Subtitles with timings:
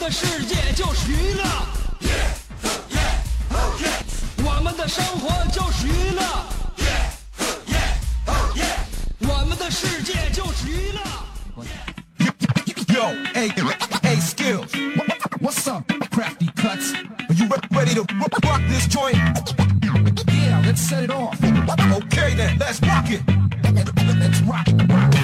[0.00, 1.44] 的世界就是娱乐，
[4.42, 6.24] 我们的生活就是娱乐，
[9.28, 11.00] 我们的世界就是娱乐。
[12.88, 13.50] Yo, hey,
[14.02, 14.72] hey, skills.
[15.38, 16.94] What's up, crafty cuts?
[17.28, 19.18] Are you re- ready to rock rock this joint?
[20.28, 21.38] Yeah, let's set it off.
[21.44, 23.20] Okay then, let's rock it.
[24.18, 24.90] Let's rock it.
[24.90, 25.19] Rock it.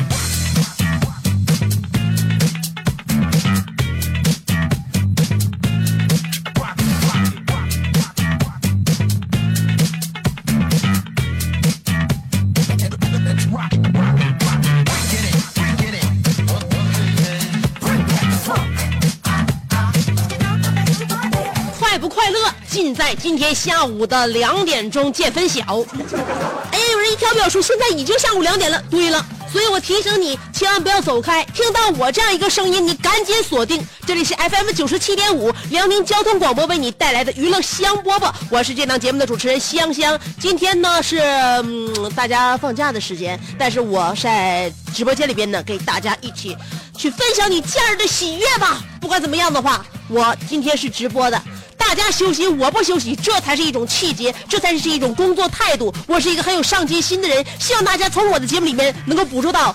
[23.06, 25.60] 在今天下午的两点钟见分晓。
[25.62, 28.82] 哎呀，有人一跳表说现在已经下午两点了。
[28.90, 31.44] 对了，所以我提醒你，千万不要走开。
[31.54, 38.28] 听到我这样一个声音，你赶紧锁定，这里是 FM 九十七点五辽宁交通广播为你带来的娱乐香饽饽。
[38.50, 40.18] 我是这档节目的主持人香香。
[40.40, 46.56] 今天呢是嗯大家放假的时间，但是我在直播间里边呢，给大家一起
[46.98, 48.82] 去分享你假日的喜悦吧。
[49.00, 51.40] 不管怎么样的话，我今天是直播的。
[51.86, 55.94] 大家休息，我不休息，这才是一种气节，这才是一种工作态度。
[56.08, 59.74] 我是一个很有上进心的人，希望大家从我的节目里面能够捕捉到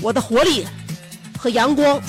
[0.00, 0.64] 我的活力
[1.36, 2.00] 和阳光。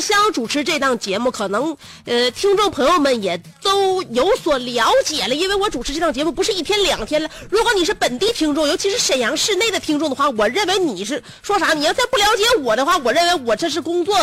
[0.00, 7.28] 香香主持这档节目，可能呃，听众朋友们也都有所了解了，因为我主持这档节目不是一天两天了。
[7.50, 11.74] 如果你是本地听众，尤其是沈阳市内的听众的话，我认为你是说啥？
[11.74, 14.16] 你要再不了解我的话，我认为我这是工作，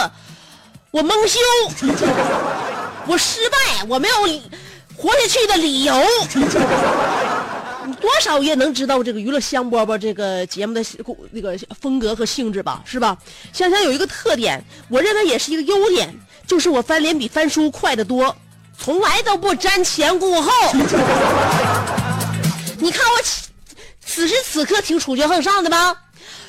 [0.92, 1.40] 我蒙羞，
[3.08, 4.16] 我失败，我没有
[4.96, 5.94] 活下去的理由。
[8.00, 10.84] 多少也能知道这个娱乐香饽饽这个节目的
[11.32, 13.18] 那个风格和性质吧，是吧？
[13.54, 16.14] 香香有一个特点，我认为也是一个优点，
[16.46, 18.36] 就是我翻脸比翻书快得多，
[18.78, 20.52] 从来都不瞻前顾后。
[22.80, 23.22] 你看我
[24.06, 25.96] 此时此刻挺楚绝横上的吧，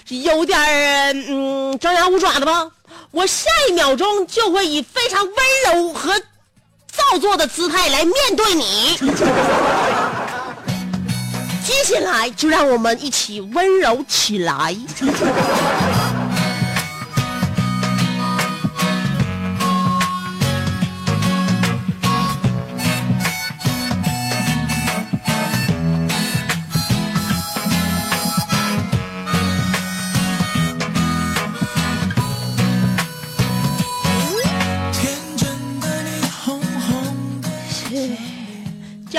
[0.08, 2.70] 有点儿嗯张牙舞爪的吧，
[3.10, 6.12] 我下一秒钟就会以非常温柔和
[6.90, 8.98] 造作的姿态来面对你。
[11.64, 14.76] 接下来就让我们一起温柔起来。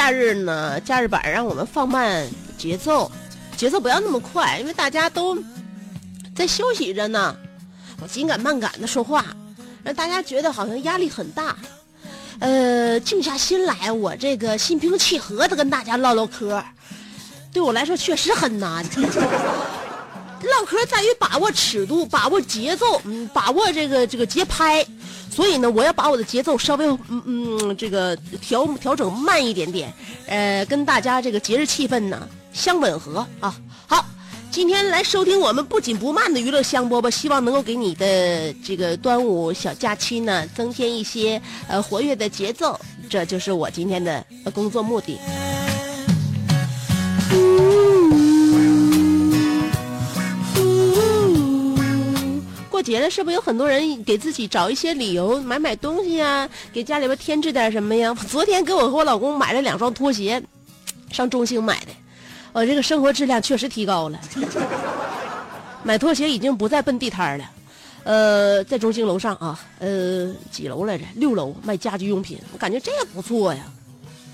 [0.03, 3.09] 假日呢，假日版让我们放慢节奏，
[3.55, 5.41] 节奏不要那么快，因为大家都
[6.35, 7.33] 在休息着呢。
[8.01, 9.25] 我紧赶慢赶的说话，
[9.81, 11.55] 让大家觉得好像压力很大。
[12.39, 16.61] 呃，静下心来，我这个心平气和的跟大家唠唠嗑，
[17.53, 18.85] 对我来说确实很难。
[20.43, 23.01] 唠嗑在于把握尺度，把握节奏，
[23.33, 24.85] 把握这个这个节拍。
[25.33, 29.91] 所以呢，我要把我的节奏稍微嗯嗯这个调调整慢一点点，
[30.27, 33.55] 呃，跟大家这个节日气氛呢相吻合啊。
[33.87, 34.05] 好，
[34.51, 42.79] 今天来收听我们不紧不慢的娱乐香饽饽，希望能够给你的这个端午小假期呢增添一些呃活跃的节奏，
[43.09, 44.23] 这就是我今天的
[44.53, 45.17] 工作目的。
[52.83, 58.13] 节了，是不是有很多人给自己找一些理由买买东西呀，给家里边添置点什么呀？
[58.27, 60.43] 昨天给我和我老公买了两双拖鞋，
[61.11, 61.87] 上中兴买的，
[62.51, 64.19] 我这个生活质量确实提高了。
[65.81, 67.45] 买拖鞋已经不再奔地摊了，
[68.03, 71.05] 呃，在中兴楼上啊，呃，几楼来着？
[71.15, 73.63] 六楼卖家居用品，我感觉这个不错呀，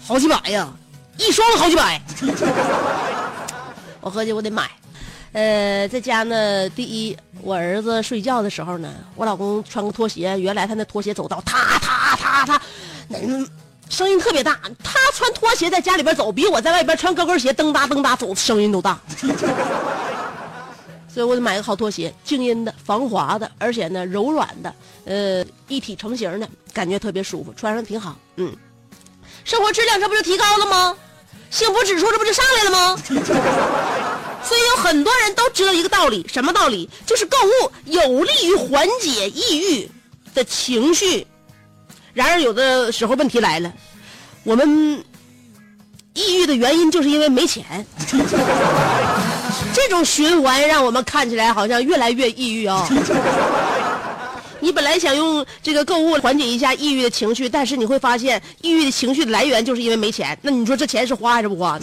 [0.05, 0.71] 好几百呀，
[1.17, 2.01] 一双好几百。
[4.01, 4.69] 我合计我得买。
[5.31, 12.61] 呃，在家呢，第一，我儿子睡觉的时候呢，我老公穿个拖鞋，原来他那拖鞋走道，踏踏踏踏，
[13.07, 13.19] 那
[13.89, 14.59] 声音特别大。
[14.83, 18.99] 他穿拖鞋在家里边走，比我在外边穿高跟鞋噔哒噔哒走声音都大。
[21.07, 24.73] 所以我得买个好拖鞋，静音的、防滑的，而且呢柔软的，
[25.05, 28.15] 呃，一体成型的，感觉特别舒服，穿上挺好。
[28.37, 28.55] 嗯，
[29.43, 30.95] 生活质量这不就提高了吗？
[31.49, 32.95] 幸福指数这不就上来了吗？
[34.43, 36.89] 所以有很多人都知道一个道理，什么道理？
[37.05, 39.89] 就是购物有利于缓解抑郁
[40.33, 41.25] 的情绪。
[42.13, 43.71] 然而有的时候问题来了，
[44.43, 45.03] 我们
[46.13, 47.85] 抑郁的原因就是因为没钱。
[49.73, 52.87] 这种循环让我们看起来好像越来越抑郁啊！
[54.61, 60.37] 你本来想用这个购物缓解一下抑郁的情绪，但是你会发现，抑郁的情绪的来源就是因为没钱。
[60.41, 61.79] 那你说这钱是花还是不花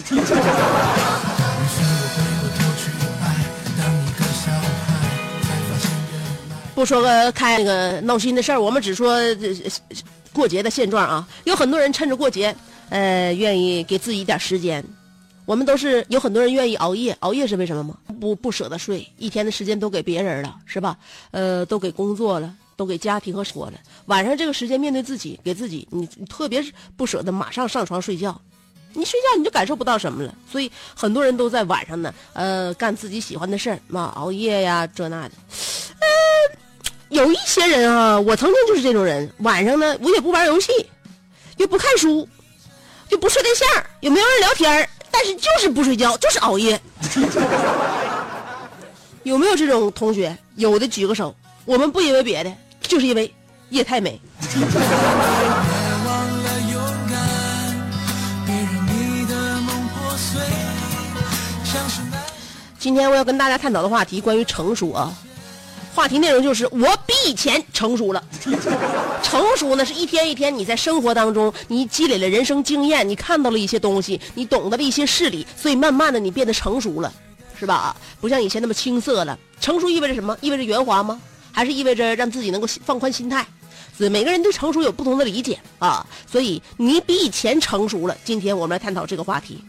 [6.77, 9.57] 不说个看那个闹心的事儿，我们只说这
[10.31, 11.27] 过节的现状啊。
[11.45, 12.55] 有很多人趁着过节，
[12.91, 14.85] 呃，愿意给自己一点时间。
[15.47, 17.97] 我们都是有很多人愿意熬夜，熬夜是为什么吗？
[18.21, 20.99] 不不舍得睡，一天的时间都给别人了，是吧？
[21.31, 23.81] 呃，都给工作了，都给家庭和生活了。
[24.05, 28.39] 晚上这个时间面对自己，给自己，你特别是不舍得马上上床睡觉，
[28.93, 30.35] 你睡觉你就感受不到什么了。
[30.53, 35.35] 所以很多人都在晚上呢，呃，干自己喜欢的事儿嘛，熬夜呀，这那的。
[35.99, 36.07] 呃，
[37.09, 40.73] 有一些人啊，我曾经就是这种人，晚上呢，我也不玩游戏，
[41.57, 42.29] 又不看书，
[43.09, 43.69] 就不睡对象，
[44.01, 44.89] 也没有人聊天。
[45.11, 46.79] 但是就是不睡觉，就是熬夜。
[49.23, 50.37] 有没有这种同学？
[50.57, 51.35] 有的举个手。
[51.65, 53.33] 我们不因为别的，就是因为
[53.71, 54.21] 夜太美。
[62.79, 65.13] 今天我要跟大家探讨的话题关于成熟啊。
[65.97, 68.23] 话题内容就是我比以前成熟了。
[69.25, 77.11] 成熟呢，是一天一天你在生活当中，你积累了人生经验，你看到了一些东西，你懂得了一些事理，所以慢慢的你变得成熟了，
[77.59, 77.97] 是吧？
[78.21, 79.39] 不像以前那么青涩了。
[79.59, 80.37] 成熟意味着什么？
[80.43, 81.19] 意味着圆滑吗？
[81.51, 83.47] 还是意味着让自己能够放宽心态？
[83.97, 86.07] 所以每个人对成熟有不同的理解啊。
[86.31, 88.15] 所以你比以前成熟了。
[88.23, 89.65] 今天我们来探讨这个话题。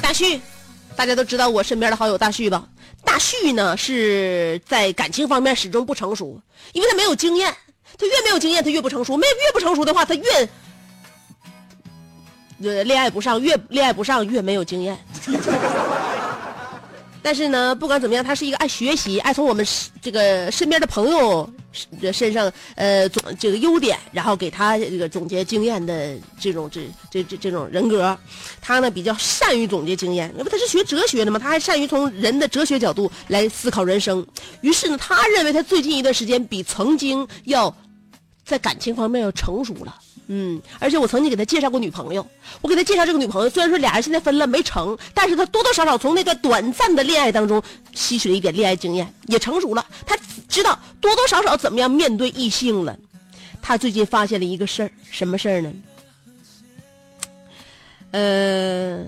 [0.00, 0.40] 大旭。
[1.00, 2.62] 大家都知道我身边的好友大旭吧？
[3.06, 6.38] 大旭呢是在感情方面始终不成熟，
[6.74, 7.50] 因为他没有经验。
[7.96, 9.16] 他越没有经验，他越不成熟。
[9.16, 10.22] 没越不成熟的话，他越
[12.62, 14.98] 呃恋爱不上，越恋爱不上越没有经验。
[17.22, 19.66] 但是呢，不管怎么样，他是一个爱学习、爱从我们
[20.00, 21.48] 这个身边的朋友
[22.12, 28.18] 身上呃总这个优点，然后给他这个总结经验的这种这这这这种人格。
[28.60, 31.38] 他呢比较善于总结经验，那不他是学哲学的嘛？
[31.38, 34.26] 他还善于从人的哲学角度来思考人生。
[34.62, 37.74] 于是呢，他认为他最近一段时间比曾经要
[38.44, 39.94] 在感情方面要成熟了。
[40.32, 42.24] 嗯，而且我曾经给他介绍过女朋友。
[42.60, 47.60] 我给他介绍这个女朋友，虽然说俩人现在分了没成，但是他多多少少从那段短暂的恋爱当中
[47.92, 49.84] 吸取了一点恋爱经验，也成熟了。
[50.06, 50.16] 他
[50.48, 52.96] 知道多多少少怎么样面对异性了。
[53.60, 55.72] 他最近发现了一个事儿，什么事儿呢？
[58.12, 59.04] 呃，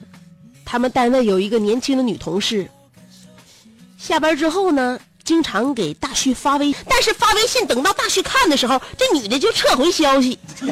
[0.65, 2.69] 他们单位有一个年轻的女同事，
[3.97, 4.99] 下班之后呢。
[5.25, 10.39] 经常给大旭发微，但是发微信等到大旭看的时候，这女的就撤回消息。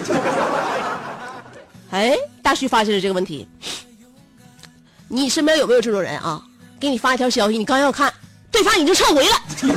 [1.90, 3.48] 哎，大旭发现了这个问题。
[5.08, 6.40] 你身边有没有这种人啊？
[6.78, 8.12] 给你发一条消息，你刚要看，
[8.50, 9.36] 对方已经撤回了。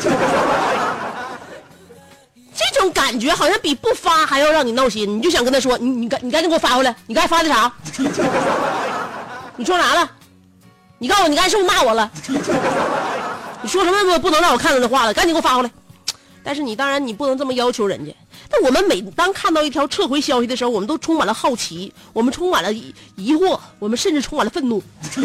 [2.55, 7.71] 这种感觉好像比不发还要让你闹心，你就想跟他说：“你你赶你赶紧给我发回来，你刚才发的啥？
[9.57, 10.09] 你说啥了？
[10.99, 12.09] 你告诉我，你刚才是不是骂我了？”
[13.63, 15.13] 你说什么不不能让我看到的话了？
[15.13, 15.71] 赶紧给我发过来。
[16.43, 18.11] 但是你当然你不能这么要求人家。
[18.49, 24.83] 但我们每当看到一条撤回消息的时候，我们都充满了好奇，我们充满了疑疑惑，我们甚至充满了愤怒。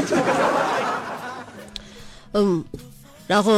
[2.32, 2.64] 嗯，
[3.26, 3.52] 然后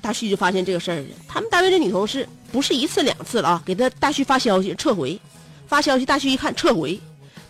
[0.00, 1.04] 大旭就发现这个事儿了。
[1.28, 5.18] 他们单位这女同事不是一次两次了啊，给他大旭发消息撤回，
[5.68, 6.98] 发消息大旭一看撤回，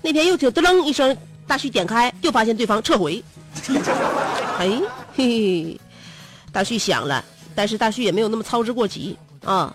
[0.03, 3.25] 那天又听噔楞一声，大旭点开又发现对方撤回。
[4.59, 4.81] 哎，
[5.15, 5.25] 嘿
[5.75, 5.81] 嘿，
[6.53, 9.75] 大旭想了，但是大旭也没有那么操之过急啊。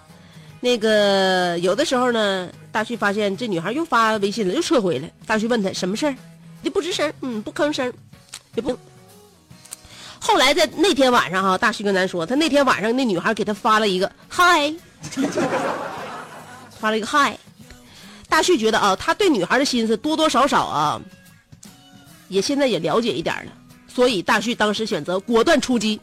[0.60, 5.08] 那个有的时候呢，大旭发现这女孩又发微信了，又撤回了。
[5.26, 6.16] 大旭问他什么事儿，
[6.64, 7.94] 你不吱声，嗯，不吭声，
[8.56, 8.78] 也不。
[10.20, 14.74] 后来在那天晚上哈，大旭跟咱说，他那天晚上那女孩给他发了一个嗨，
[16.80, 17.38] 发了一个嗨。
[18.28, 21.00] 大旭觉得啊，他对女孩的心思多多少少啊，
[22.30, 23.52] 也现在也了解一点了。
[23.98, 26.00] 所以大旭当时选择果断出击。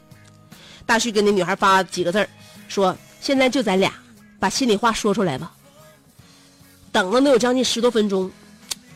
[0.85, 2.27] 大旭跟那女孩发几个字儿，
[2.67, 3.93] 说：“现在就咱俩，
[4.37, 5.49] 把心里话说出来吧。
[6.91, 8.29] 等了能有将近十多分钟，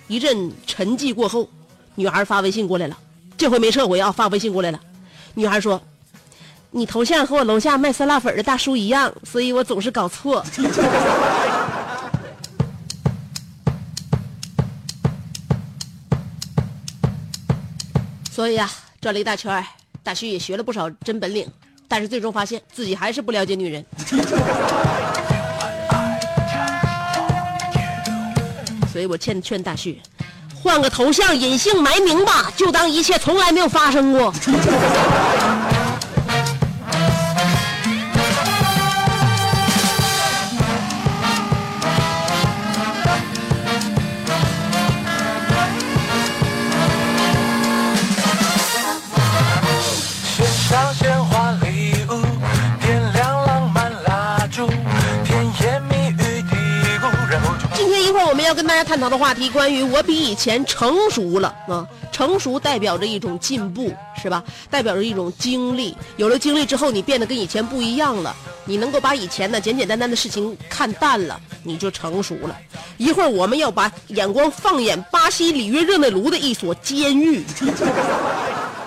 [0.10, 1.50] 一阵沉寂过后，
[1.96, 2.98] 女孩发微信过来了，
[3.38, 4.78] 这回没撤回啊，发微信过来了。
[5.34, 5.82] 女孩说
[6.70, 10.44] ：“你头像和我楼下卖酸辣粉的大叔一样，所以我总是搞错。
[18.30, 18.70] ”所以啊，
[19.02, 19.66] 转了一大圈，
[20.04, 21.48] 大旭也学了不少真本领，
[21.88, 23.86] 但是最终发现自己还是不了解女人。
[28.92, 30.02] 所以我劝劝大旭，
[30.62, 34.34] 换个头像，隐姓埋名吧，就当一切从来没有发生过。
[59.10, 61.88] 的话题，关于我比以前成熟了啊。
[62.12, 64.44] 成熟代表着一种进步，是吧？
[64.70, 65.96] 代表着一种经历。
[66.18, 68.36] 有了经历之后，你变得跟以前不一样了。
[68.66, 72.56] 你能够把以前的简简单单的事情看淡了，你就成熟了。
[72.98, 77.44] 一会儿我们要把眼光放眼巴西里约热内卢的一所监狱，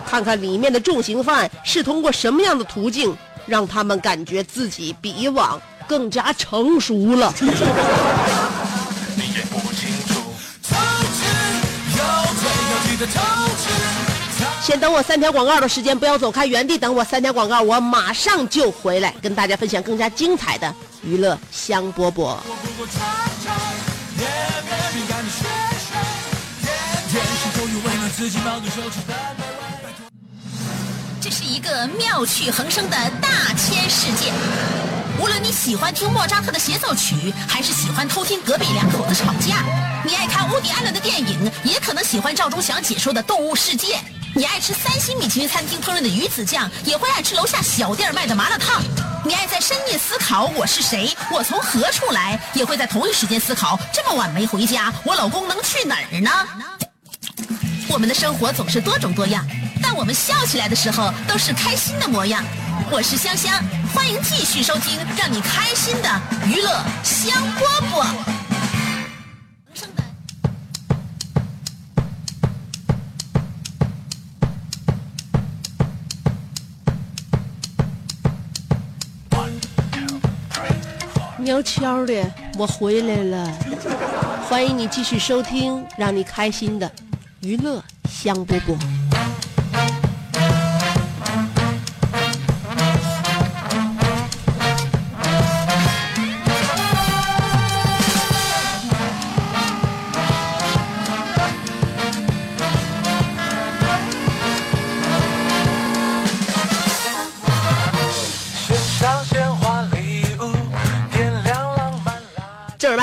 [0.07, 7.33] 看看里面的重刑犯是通过什么样的途径，让他们感觉自己比以往更加成熟了。
[14.63, 22.37] 先等我三条广告的时间，不要走开，原地等我三条广告，我马上就回来跟大家分享更加精彩的娱乐香饽饽。
[31.21, 34.33] 这是一个妙趣横生的大千世界。
[35.19, 39.57] 无论你喜欢听莫扎特的协奏曲，还是喜欢偷听隔壁两口子吵架；
[40.05, 43.95] 你爱看乌迪安伦的电影，也可能喜欢赵忠祥解说的《动物世界》；
[44.35, 48.83] 你爱吃三星米其林餐厅烹饪的鱼子酱，也会爱吃楼下小店卖的麻辣烫；
[49.25, 56.31] 你爱在深夜思考我是谁，我从何处来，也会在同一时间思考这么晚没回家，我老公能去哪儿呢？
[57.89, 59.47] 我们的生活总是多种多样，
[59.83, 62.43] 但我们笑起来的时候都是开心的模样。
[62.91, 63.53] 我是香香，
[63.95, 66.09] 欢迎继续收听让你开心的
[66.47, 68.07] 娱乐香饽饽。
[81.39, 82.25] 喵悄的，
[82.57, 83.53] 我回来了，
[84.49, 86.91] 欢迎你继续收听让你开心的
[87.41, 89.02] 娱乐香饽饽。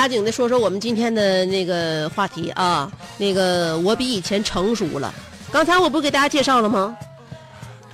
[0.00, 5.12] 儿八经的说说我们今天的那个话题啊，那个我比以前成熟了。
[5.52, 6.96] 刚才我不给大家介绍了吗？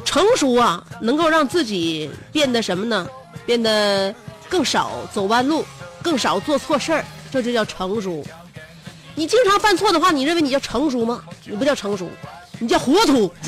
[0.04, 3.08] 成熟啊，能够让自己变得什么呢？
[3.44, 4.14] 变得
[4.48, 5.64] 更少走弯路，
[6.00, 8.24] 更少做错事儿，这就叫成熟。
[9.16, 11.24] 你经常犯错的话，你认为你叫成熟吗？
[11.44, 12.08] 你不叫成熟，
[12.60, 13.28] 你叫糊涂。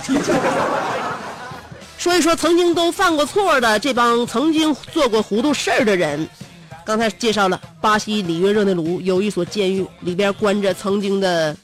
[1.96, 6.28] 说一说曾经都犯过错的这帮曾经做过糊涂事儿的人。
[6.88, 11.54] 刚才介绍了巴西里约热内卢有一所监狱，里边关着曾经的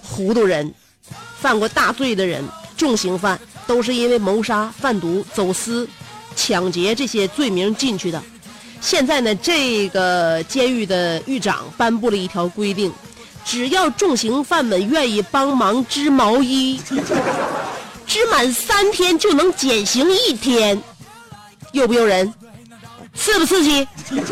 [0.00, 0.72] 糊涂人，
[1.40, 2.44] 犯过大罪的人，
[2.76, 5.88] 重刑犯，都是因为谋杀、贩毒、走私、
[6.36, 8.22] 抢劫这些罪名进去的。
[8.80, 12.92] 现在呢，这个监狱的狱长颁布了一条规定，
[13.44, 16.80] 只要重刑犯们愿意帮忙织毛衣。
[18.06, 20.80] 织满三天就能减刑一天，
[21.72, 22.32] 诱不诱人？
[23.14, 23.86] 刺不刺激？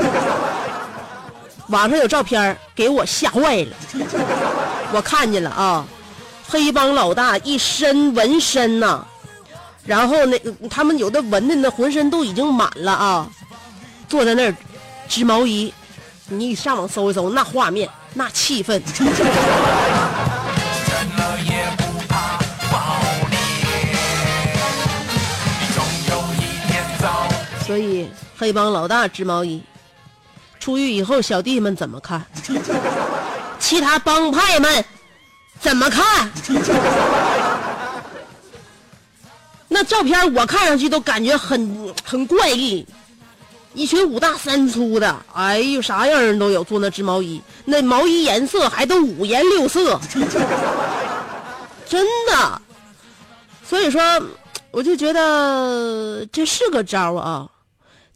[1.68, 3.76] 网上有照片儿给我吓坏了，
[4.92, 5.86] 我看见了啊，
[6.46, 9.06] 黑帮老大一身纹身呐、
[9.86, 13.26] 然后那他们有的纹的那浑身都已经满了啊，
[14.06, 14.54] 坐在那儿
[15.08, 15.72] 织毛衣，
[16.26, 18.72] 你上网搜一搜那画面那气氛。
[21.16, 22.38] 了也不怕
[22.70, 22.76] 爆
[23.30, 23.38] 裂，
[25.60, 27.06] 你总有一天早。
[27.66, 28.10] 所以
[28.42, 29.62] 黑帮老大织毛衣，
[30.58, 32.26] 出狱以后小弟们怎么看？
[33.60, 34.84] 其他帮派们
[35.60, 36.28] 怎么看？
[39.68, 42.84] 那照片我看上去都感觉很很怪异，
[43.74, 50.00] 一群五大三粗的，哎呦，啥样人都有，做那织毛衣，那毛衣颜色还都五颜六色，
[51.88, 52.60] 真的。
[53.64, 54.02] 所以说，
[54.72, 57.48] 我就觉得这是个招啊。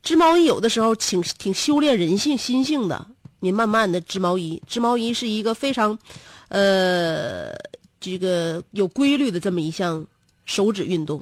[0.06, 3.04] 织毛衣有的时候挺挺修炼人性心性的。
[3.40, 5.98] 你慢慢的织毛衣，织毛衣是一个非常，
[6.46, 7.50] 呃，
[7.98, 10.06] 这个有规律的这么一项
[10.44, 11.20] 手指运动。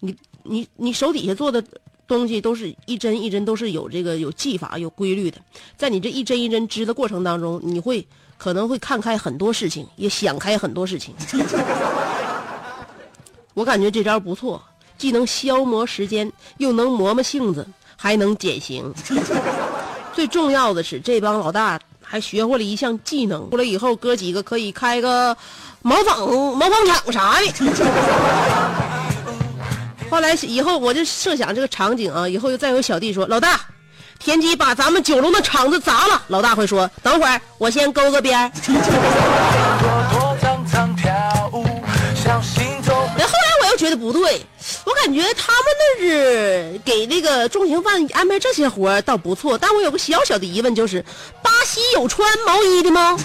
[0.00, 1.64] 你你你手底下做的
[2.06, 5.40] 东西都是一针一针都是有这个有技法有规律的，
[5.78, 11.14] 在你这一针一针织的过程当中，你会可能会看开很多事情，也想开很多事情。
[13.54, 14.62] 我感觉这招不错，
[14.98, 18.92] 既能消磨时间，又能磨磨性子，还能减刑。
[20.14, 25.36] 最重要的是，这帮老大还学会了一项技能，出来以后哥几个可以开个
[25.82, 27.46] 毛纺毛纺厂啥的。
[30.08, 33.60] 后来以后我就设想这个场景啊，以后又再有小弟说：“老大，
[34.20, 38.50] 田鸡把咱们九龙的厂子砸了。”老大会说：“等会儿我先勾个边儿。
[38.64, 38.72] ”躲
[40.12, 41.12] 躲藏藏跳
[41.52, 41.64] 舞，
[42.14, 44.46] 像心中后来我又觉得不对，
[44.86, 51.04] 我感觉他们那是给那个重刑犯安排这些活儿倒不错，但我有个小小的疑问，就是
[51.42, 53.18] 巴西有穿毛衣的吗？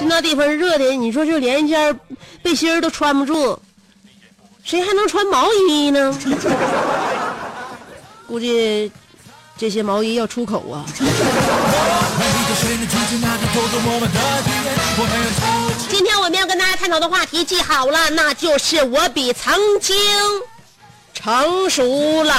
[0.00, 1.98] 那地方热的，你说就连一件
[2.42, 3.58] 背心儿都穿不住，
[4.62, 6.14] 谁还能穿毛衣呢？
[8.26, 8.92] 估计
[9.56, 10.84] 这些毛衣要出口啊。
[15.90, 19.94] 今天我们要跟大家探讨的话题记好了，那就是我比曾经
[21.12, 22.34] 成熟了。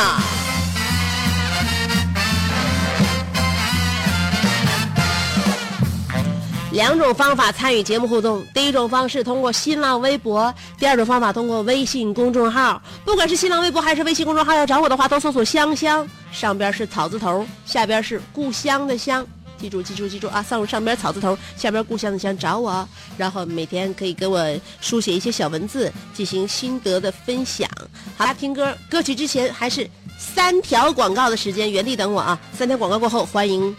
[6.71, 12.81] 两种方法参与节目互动，第一种方式通过新浪微博，第二种方法通过微信公众号。
[13.05, 19.23] 不管是新浪微博还是微信公众号，要找我的话都搜索“香香”，上边是草字头，下边是故乡的乡。
[19.63, 20.43] 记住，记住，记住啊！
[20.43, 22.85] 上上边草字头，下边故乡的乡，找我。
[23.15, 24.45] 然后每天可以给我
[24.81, 27.69] 书写一些小文字，进行心得的分享。
[28.17, 32.37] 好啦，听歌，歌曲之前还是三条广告的时间，原地等我啊！
[32.57, 33.73] 三条广告过后，欢迎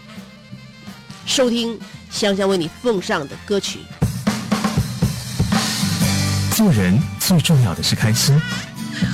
[1.27, 3.77] 收听香香为你奉上的歌曲。
[6.55, 8.41] 做人最重要的是开心，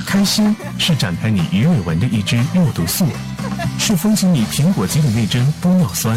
[0.06, 3.06] 开心是展开你鱼尾纹的一支肉毒素，
[3.78, 6.16] 是封紧你苹果肌的那针玻尿酸，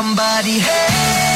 [0.00, 0.60] somebody.
[0.60, 1.29] Hey.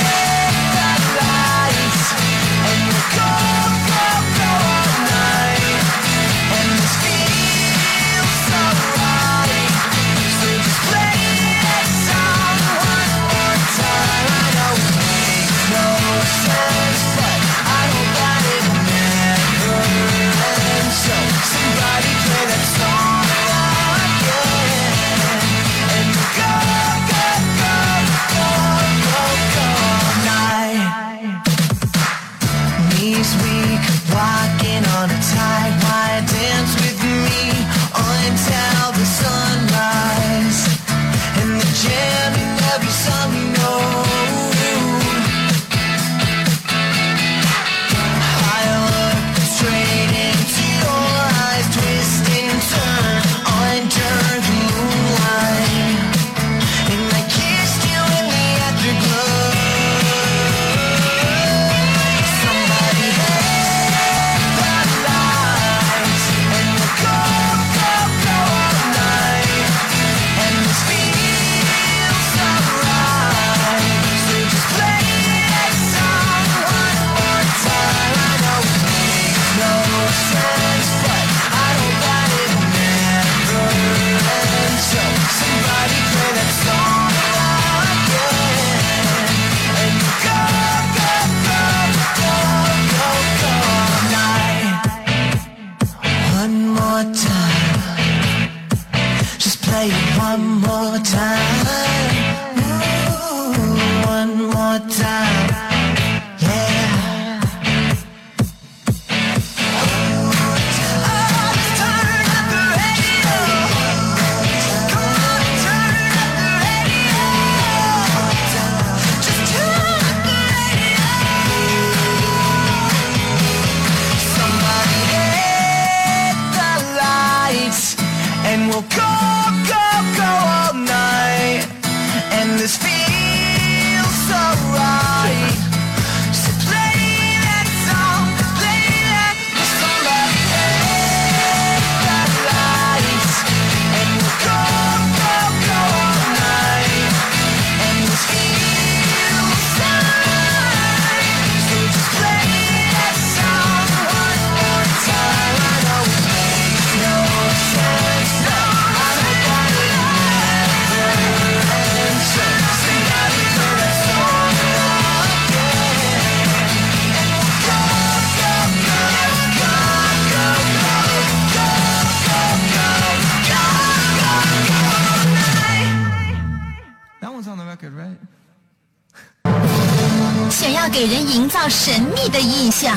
[180.85, 182.95] 要给人营造神秘的印象，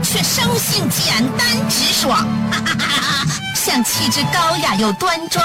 [0.00, 2.24] 却生性简单直爽，
[3.56, 5.44] 像气质高雅又端庄，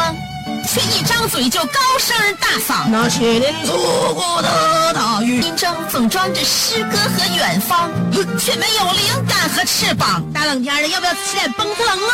[0.68, 2.88] 却一张嘴就高声大嗓。
[2.88, 7.90] 那些年错过的大雨，心中总装着诗歌和远方，
[8.38, 10.24] 却没有灵感和翅膀。
[10.32, 12.14] 大冷天的，要不要吃点蹦特冷啊？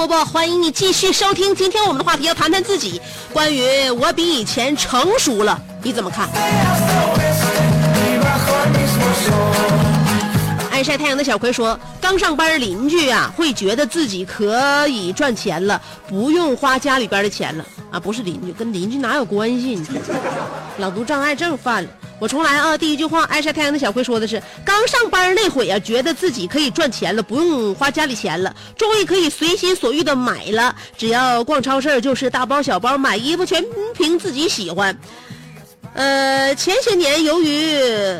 [0.00, 1.54] 波波，欢迎你继续收听。
[1.54, 2.98] 今天我们的话题要谈谈自己，
[3.34, 6.26] 关于我比以前成熟了，你怎么看？
[10.70, 19.74] 爱晒太阳的小葵说，刚上班邻居啊会觉得自己可以赚钱了，不用花家里边的钱了啊，不是邻居，跟邻居哪有关系？
[19.76, 19.86] 你
[20.78, 21.90] 朗读障碍症犯了。
[22.20, 22.76] 我重来啊！
[22.76, 34.94] 第一句话，爱晒太阳的小辉说的是，刚上班那会儿啊，觉得自己可以赚钱了，不用花家里钱了，终于可以随心所欲的买了，只要逛超市就是大包小包，买衣服全凭自己喜欢。
[35.94, 37.74] 呃，前些年由于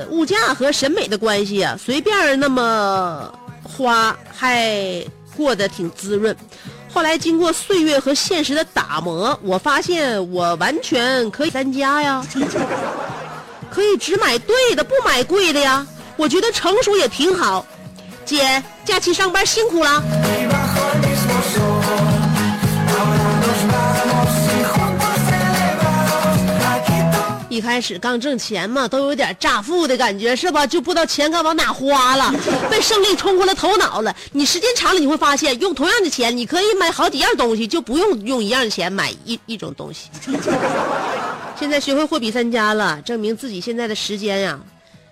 [0.08, 3.30] 物价和审美的关系啊，随便那么
[3.62, 5.04] 花还
[5.36, 6.34] 过得挺滋润。
[6.92, 12.26] 后来经过岁月和现实的打磨，我发现我完全可以三家呀，
[13.70, 15.86] 可以只买对的，不买贵的呀。
[16.16, 17.64] 我觉得成熟也挺好。
[18.24, 20.02] 姐，假期上班辛苦了。
[27.48, 30.64] 一开始刚挣钱嘛，都有点乍富的感觉，是吧？
[30.66, 32.32] 就不知道钱该往哪花了，
[32.70, 34.14] 被胜利冲昏了头脑了。
[34.32, 40.08] 你时间长了，你会发现，用同样的钱，你可以买好几样东西，就不用用一样的钱买一一种东西。
[41.60, 44.58] 现在学会货比三家了，证明自己现在的时间呀、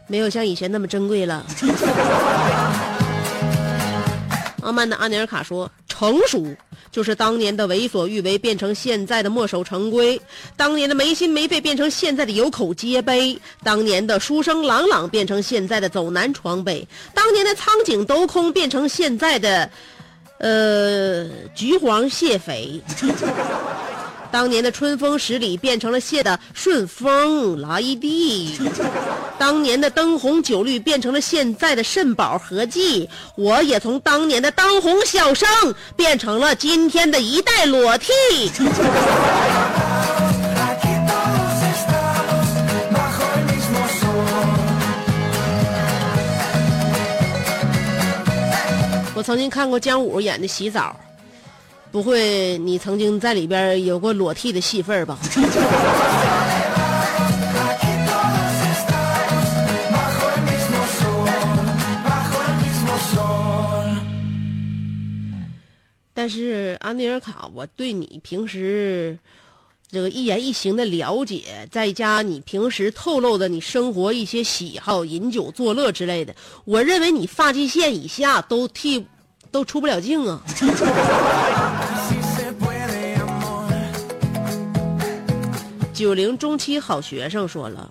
[0.06, 1.44] 没有像以前那么珍贵了。
[4.62, 6.46] 傲慢的阿尼尔卡说：“成熟
[6.90, 10.18] 就是当年的为所欲为变成现在的墨守成规，
[10.56, 19.70] 当年的没心没肺变成现在的有口皆碑，当年的书声朗朗变成现在的走南闯北，当年的苍井斗空变成现在的，
[20.38, 22.80] 呃，橘黄蟹肥。”
[24.30, 28.58] 当年的春风十里变成了谢的顺风来地，
[29.38, 35.48] 当年的灯红酒绿变成了现在的肾宝合剂，我也从当年的当红小生
[35.96, 38.12] 变成了今天的一代裸替。
[49.14, 50.94] 我曾经看过姜武演的《洗澡》，
[51.90, 55.18] 不会你曾经在里边有过裸替的戏份吧？
[66.14, 69.16] 但是安尼尔卡，我对你平时
[69.88, 79.06] 这个一言一行的了解，再加你平时透露的你生活一些喜好、饮酒作乐之类的，我认为你发际线以下都剃
[79.50, 80.40] 都出不了镜啊。
[85.92, 87.90] 九零中期好学生说了，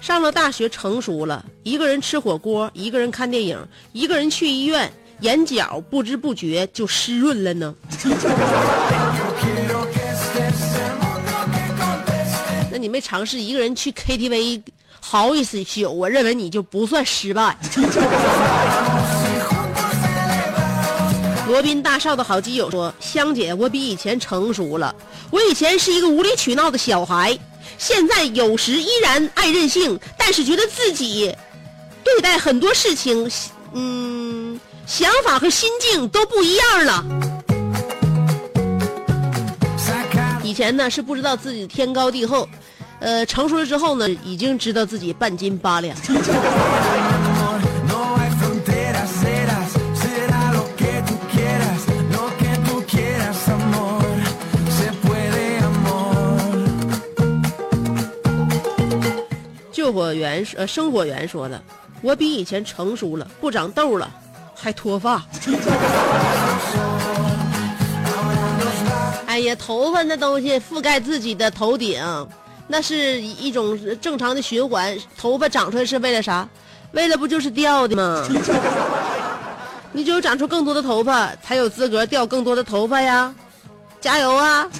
[0.00, 3.56] 上了大学成熟了，一个人吃火锅，一个人看电影，
[3.92, 7.72] 一个人去医院，眼角不知不觉就湿润了呢。
[12.72, 14.60] 那你没尝试一个人去 KTV
[15.00, 17.56] 嚎一宿，我认为你就不算失败。
[21.48, 24.94] 罗宾大少的好基友说：“香姐，我比以前成熟了。
[25.30, 27.36] 我以前是一个无理取闹的小孩，
[27.78, 31.34] 现在有时依然爱任性，但是觉得自己
[32.04, 33.30] 对待很多事情，
[33.72, 37.04] 嗯，想法和心境都不一样了。
[40.42, 42.46] 以前呢是不知道自己天高地厚，
[43.00, 45.96] 呃，成熟了之后呢，已经知道自己半斤八两。”
[59.88, 61.62] 救火员呃，生火员说了，
[62.02, 64.06] 我比以前成熟了，不长痘了，
[64.54, 65.16] 还脱发。
[69.26, 72.04] 哎呀，头发那东西覆盖自己的头顶，
[72.66, 74.94] 那是一种正常的循环。
[75.16, 76.46] 头发长出来是为了啥？
[76.92, 78.22] 为了不就是掉的吗？
[79.90, 83.34] 你只有长出更多的头发，才有资格掉更多的头发呀！
[84.02, 84.68] 加油啊！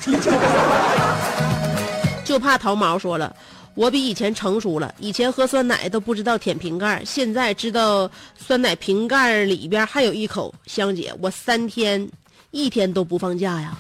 [2.26, 3.34] 就怕桃毛说了，
[3.78, 4.92] 我比以前成熟了。
[4.98, 10.52] 以前喝酸奶都不知道舔瓶盖，现在知道酸奶瓶盖里边还有一口。
[10.66, 12.10] 香姐，我三天
[12.50, 13.78] 一天都不放假呀。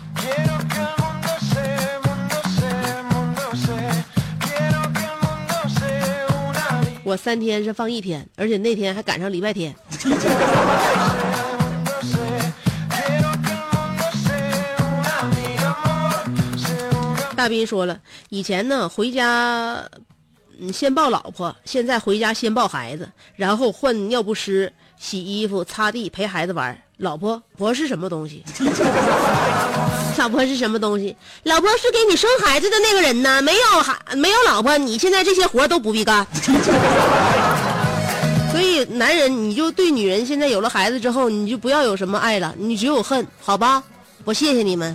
[7.02, 9.74] 我三天是放一天，而且那天还赶上礼拜天。
[17.48, 19.82] 大斌说了，以前呢回家，
[20.60, 26.78] 嗯，先抱老婆，现在回家先抱孩子，然后换尿不湿、洗衣服、擦地、陪孩子玩。
[26.98, 28.44] 老婆婆是什么东西？
[30.18, 31.16] 老婆是什么东西？
[31.44, 33.40] 老婆是给你生孩子的那个人呢？
[33.40, 36.26] 没有孩，没有老婆，你现在这些活都不必干。
[38.52, 43.82] 所以，男人你就对女人现在有了孩子之后，你就不要有什么爱了，你只有恨，好吧？
[44.24, 44.94] 我谢谢你们。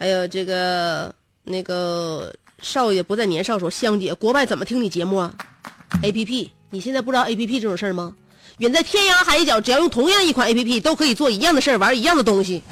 [0.00, 2.32] 还有这个那个
[2.62, 5.34] 少爷不在年少时候，香姐，国外怎么听你节目啊
[6.02, 8.14] ？A P P，你现在不知道 A P P 这种事儿吗？
[8.58, 12.62] 远在天涯海角，只要用同样一款 A P P，都可以做一样的事儿，玩一样的东西。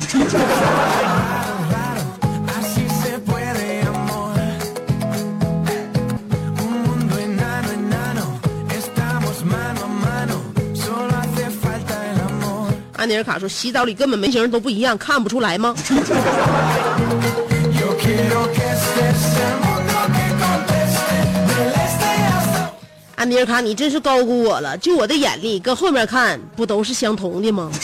[12.96, 15.74] 安妮尔卡说，洗澡里根本没型都不一样，看不出来吗？
[23.16, 24.76] 安尼尔卡，你真是高估我了。
[24.76, 27.70] 就我的眼力，跟后面看不都是相同的吗？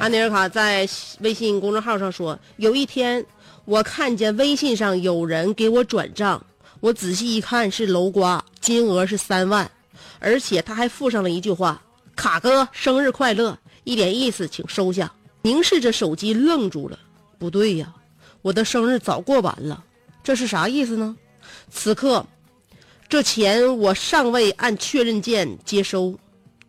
[0.00, 0.88] 安尼尔卡在
[1.20, 3.24] 微信公众号上说，有一天
[3.64, 6.44] 我看见微信上有人给我转账，
[6.80, 9.70] 我仔细一看是楼瓜，金额是三万，
[10.18, 11.80] 而且他还附上了一句话
[12.16, 13.56] ：“卡哥生日快乐，
[13.88, 16.98] 一点意思，请收下。”凝视着手机愣住了，
[17.38, 17.94] 不对呀，
[18.42, 19.82] 我的生日早过完了，
[20.22, 21.16] 这是啥意思呢？
[21.70, 22.26] 此刻，
[23.08, 26.18] 这钱我尚未按确认键接收。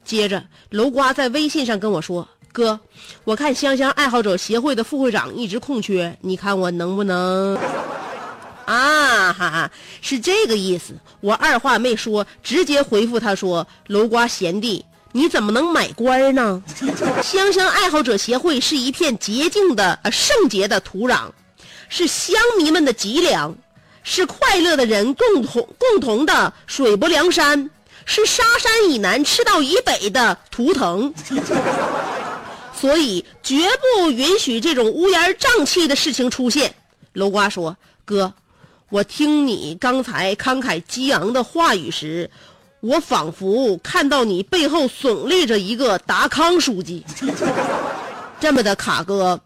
[0.05, 2.79] 接着，楼瓜在微信上跟我说：“哥，
[3.25, 7.57] 我看香香爱好者协会的副会长一直空缺，你看我能不能？”
[8.65, 10.93] 啊哈哈，是这个意思。
[11.21, 16.61] 我二话没说，直接回复他说：“楼瓜贤弟，你怎么能买官呢？
[17.23, 21.29] 香香爱好者协会是一片洁净的、呃圣洁的土壤，
[21.89, 23.55] 是乡民们的脊梁。”
[24.01, 27.69] 是快乐的人共同共同的水泊梁山，
[28.05, 31.13] 是沙山以南赤道以北的图腾。
[32.73, 33.57] 所以绝
[33.97, 36.73] 不允许这种乌烟瘴气的事情出现。
[37.13, 38.33] 楼瓜说：“哥，
[38.89, 42.31] 我听你刚才慷慨激昂的话语时，
[42.81, 47.05] 我仿佛看到你背后耸立着一个达康书记。
[48.39, 49.39] 这么的，卡哥，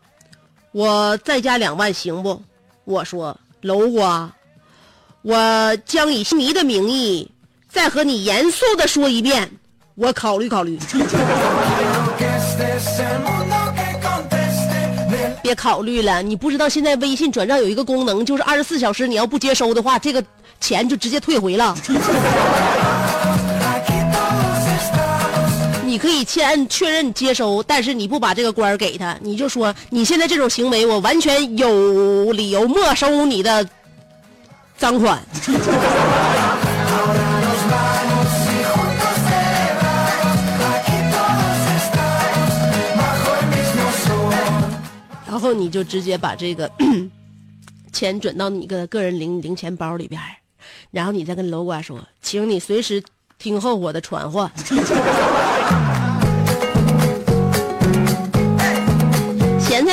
[0.71, 2.41] 我再加两万行不？”
[2.85, 4.31] 我说：“楼瓜，
[5.21, 7.31] 我将以你的名义
[7.69, 9.49] 再和你严肃的说一遍，
[9.95, 10.77] 我考虑考虑。”
[15.41, 20.23] 别考虑了，你不知道现在微信转账有一个功能，就是二十四小时你要不接收的话，这个
[20.61, 21.75] 钱就直接退回了。
[25.93, 33.63] 你可以先按确认接收，但是你不把这个官儿给他，你就说你现在这种行为，我完全有理由没收你的
[34.75, 35.23] 赃款。
[45.27, 46.71] 然后你就直接把这个
[47.93, 50.19] 钱转到你个个人零零钱包里边，
[50.89, 53.03] 然后你再跟楼瓜说，请你随时
[53.37, 54.51] 听候我的传唤。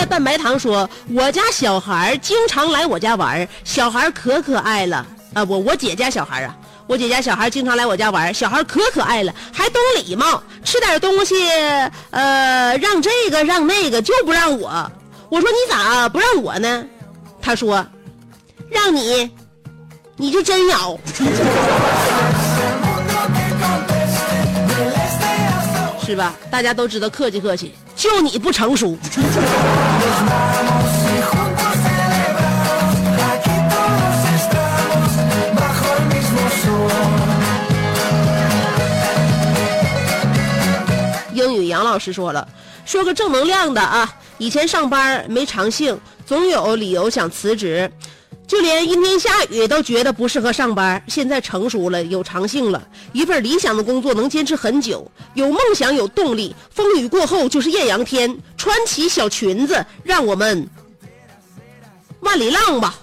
[0.01, 5.45] 咸菜拌白糖说，我家小孩经常来我家玩，小孩可可爱了啊！
[5.45, 11.35] 我我姐家小孩啊，我姐家小孩经常来我家玩，小孩可可爱了，还懂礼貌，吃点东西，
[12.13, 14.91] 呃，让这个让那个就不让我。
[15.29, 16.83] 我说你咋不让我呢？
[17.43, 17.87] 他说，
[18.71, 19.31] 让你，
[20.17, 20.99] 你就真咬。
[26.07, 26.35] 是吧？
[26.51, 28.99] 大家都知道客气客气，就你不成熟。
[41.35, 42.49] 英语杨老师说了，
[42.87, 44.11] 说个正能量的啊！
[44.39, 47.93] 以前上班没长性，总有理由想辞职，
[48.51, 51.01] 就连阴天下雨都觉得不适合上班。
[51.07, 52.83] 现在成熟了，有长性了，
[53.13, 56.53] 一份理想的工作能坚持很久，有梦想，有动力。
[56.69, 60.69] 风雨过后就是艳阳天，穿起小裙子，让我们
[62.19, 62.97] 万里浪吧！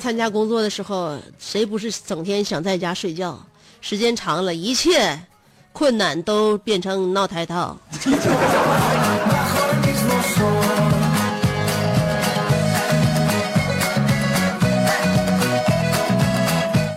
[0.00, 3.38] 参加工作的时候，谁不是整天想在家睡觉？
[3.80, 5.20] 时间长了，一切
[5.72, 7.76] 困难都变成闹台套。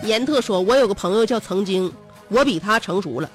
[0.04, 1.90] 严特说：“我有个朋友叫曾经，
[2.28, 3.30] 我比他成熟了。”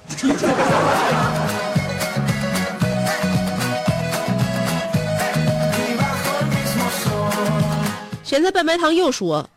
[8.22, 9.48] 咸菜拌白糖又说：“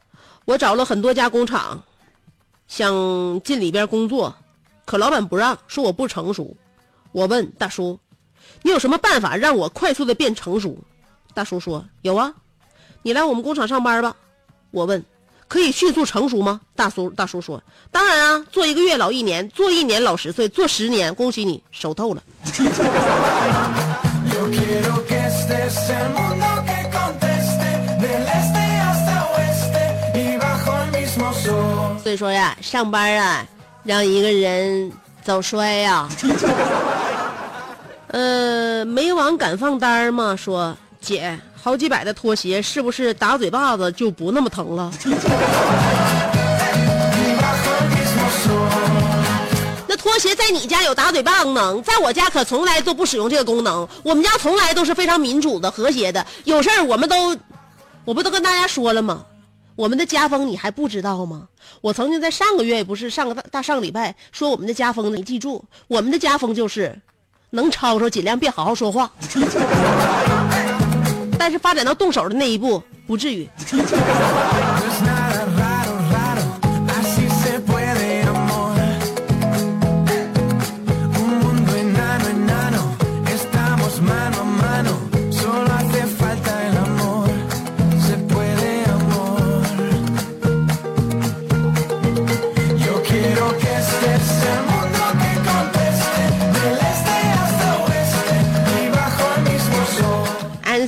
[0.51, 1.81] 我找了很多家工厂，
[2.67, 2.91] 想
[3.41, 4.35] 进里边工作，
[4.83, 6.57] 可老板不让，说我不成熟。
[7.13, 7.97] 我问大叔
[8.61, 10.77] ：‘你有什么办法让我快速的变成熟？’
[11.33, 12.33] 大叔说：‘有啊，
[13.01, 14.13] 你来我们工厂上班吧。’
[14.71, 15.01] 我问
[15.47, 22.21] ：‘可以迅速成熟吗？’大叔大叔说：‘当然啊，做一个月老一年，做一年老十岁，做十年，恭喜你熟透了。
[32.11, 33.47] 所以说呀，上班啊，
[33.85, 34.91] 让一个人
[35.23, 36.09] 早衰呀。
[38.07, 40.35] 呃，没网敢放单儿吗？
[40.35, 44.91] 说姐，好几百的拖鞋是不是打嘴巴子就不那么疼了？
[49.87, 53.87] 那拖鞋在你家有打嘴巴功能，在我家可从来都不使用这个功能。
[54.03, 56.25] 我们家从来都是非常民主的、和谐的。
[56.43, 57.37] 有事儿我们都，
[58.03, 59.23] 我不都跟大家说了吗？
[59.75, 61.47] 我们的家风你还不知道吗？
[61.79, 66.95] 我曾经在上个月不是上个大大上个礼拜说我们的家风，你记住，我们的家风就是
[67.51, 69.11] 能吵吵尽量别好好说话，
[71.39, 73.49] 但是发展到动手的那一步不至于。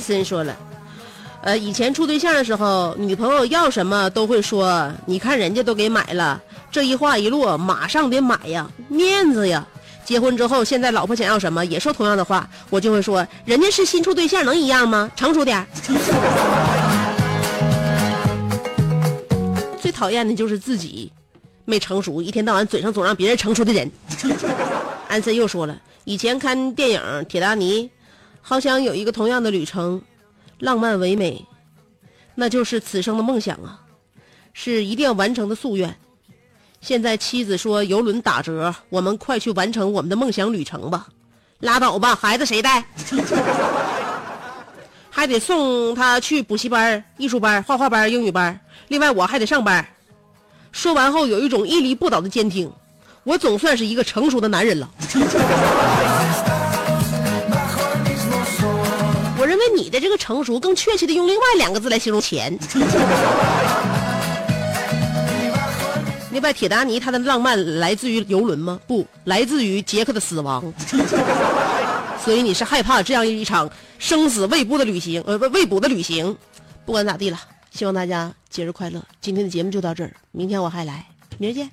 [0.04, 0.54] 森说了，
[1.40, 6.38] 呃，以前处对象的时候，女朋友要什么都会说，你看人家都给买了，
[6.70, 9.66] 这一话一落，马上得买呀，面子呀。
[10.04, 15.10] 结婚之后，现在老婆想要什么，也说同样的话，我就会说，人家是新处对象，能一样吗？
[15.16, 15.66] 成熟点。
[19.80, 21.10] 最讨厌的就是自己
[21.64, 23.90] 没成熟，一天到晚嘴上总让别人成熟的人。
[25.08, 25.74] 安森又说了，
[26.04, 27.88] 以前看电影《铁达尼》，
[28.46, 30.02] 好想有一个同样的旅程，
[30.58, 31.42] 浪漫唯美，
[32.34, 33.80] 那就是此生的梦想啊，
[34.52, 35.96] 是一定要完成的夙愿。
[36.82, 41.08] 现在妻子说游轮打折，我们快去完成我们的梦想旅程吧。
[41.60, 42.84] 拉倒吧，孩子谁带？
[45.08, 49.88] 还得送他去补习班、艺术班、画画班、英语班，另外我还得上班。
[50.70, 52.70] 说完后，有一种屹立不倒的坚挺，
[53.22, 54.90] 我总算是一个成熟的男人了。
[59.84, 62.58] 你的这个成熟，更确切的用另外两个字来形容钱。
[66.32, 68.80] 另外，铁达尼他的浪漫来自于游轮吗？
[68.86, 70.72] 不，来自于杰克的死亡。
[72.24, 73.68] 所以你是害怕这样一场
[73.98, 76.34] 生死未卜的旅行，呃，不未卜的旅行。
[76.86, 77.38] 不管咋地了，
[77.70, 79.02] 希望大家节日快乐。
[79.20, 81.04] 今天的节目就到这儿，明天我还来，
[81.36, 81.70] 明儿见。